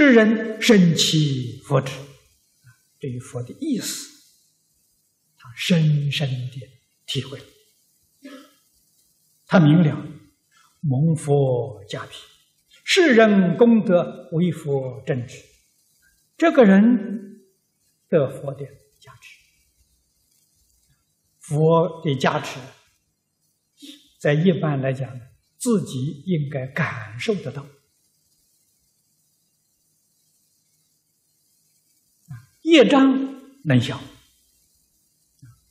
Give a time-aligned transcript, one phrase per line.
[0.00, 1.92] 世人深其佛智，
[2.98, 4.08] 对于佛的意思，
[5.36, 6.66] 他深深的
[7.04, 7.38] 体会，
[9.46, 10.02] 他明了
[10.80, 12.14] 蒙佛加庇，
[12.82, 15.36] 世人功德为佛正知，
[16.38, 17.42] 这个人
[18.08, 18.64] 得佛的
[18.98, 19.38] 加持，
[21.40, 22.58] 佛的加持，
[24.18, 25.20] 在一般来讲，
[25.58, 27.66] 自己应该感受得到。
[32.70, 34.00] 业障能消。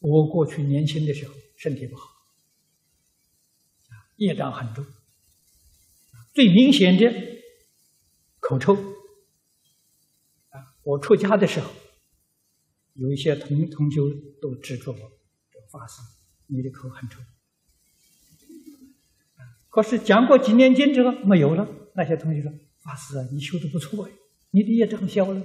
[0.00, 2.08] 我过去年轻的时候身体不好，
[4.16, 4.84] 业障很重，
[6.34, 7.12] 最明显的
[8.40, 8.76] 口臭。
[10.82, 11.70] 我出家的时候，
[12.94, 14.10] 有一些同同修
[14.42, 14.98] 都指出我，
[15.52, 16.00] 这法师，
[16.48, 17.20] 你的口很臭。
[19.68, 22.50] 可是讲过几年经之后没有了，那些同学说，
[22.82, 24.12] 法师啊，你修的不错哎，
[24.50, 25.40] 你的业障消了。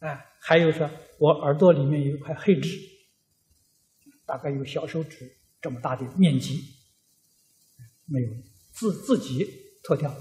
[0.00, 2.78] 哎，还有说，我耳朵里面有一块黑痣，
[4.24, 6.62] 大概有小手指这么大的面积，
[8.04, 8.30] 没有，
[8.72, 9.44] 自自己
[9.82, 10.14] 脱掉。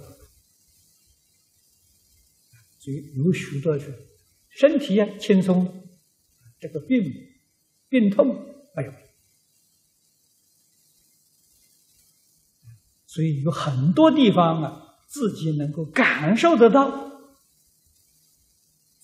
[2.79, 3.93] 所以有许多是
[4.49, 5.87] 身体呀轻松，
[6.59, 7.13] 这个病
[7.89, 8.27] 病痛
[8.75, 8.93] 没有，
[13.05, 17.06] 所以有很多地方啊，自己能够感受得到。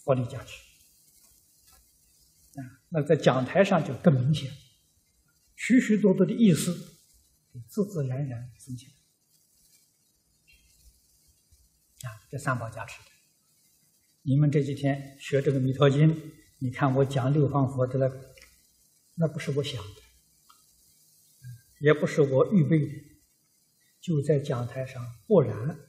[0.04, 0.62] 佛力加持
[2.60, 4.52] 啊，那在讲台上就更明显，
[5.56, 7.00] 许许多多的意思，
[7.70, 8.88] 自自然然生起
[12.02, 13.00] 啊，这三宝加持。
[14.24, 16.14] 你们这几天学这个《弥陀经》，
[16.60, 18.12] 你看我讲六方佛的那，
[19.16, 20.02] 那不是我想的，
[21.80, 22.94] 也不是我预备的，
[24.02, 25.80] 就在讲台上，豁然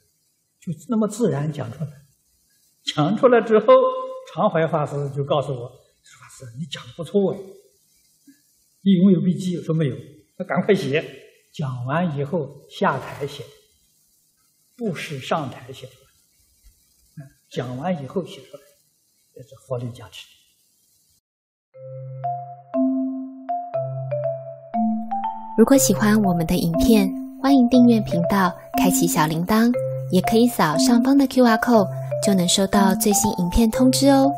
[0.61, 2.07] 就那么自然讲出来，
[2.85, 3.67] 讲出来之后。
[4.35, 5.69] 常怀法师就告诉我
[6.19, 7.39] ：“法师，你讲的不错哎，
[8.83, 9.95] 你有没有笔记？”我说没有，
[10.37, 11.05] 那赶快写。
[11.53, 13.45] 讲完以后下台写，
[14.77, 15.89] 不是上台写。
[17.49, 18.63] 讲完以后写出来，
[19.37, 20.27] 这是佛力加持。
[25.57, 27.09] 如果喜欢我们的影片，
[27.41, 29.73] 欢迎订阅频道，开启小铃铛，
[30.11, 32.04] 也可以扫上方的 Q R code。
[32.25, 34.33] 就能收到最新影片通知哦。